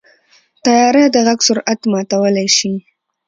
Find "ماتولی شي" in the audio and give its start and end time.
1.91-2.73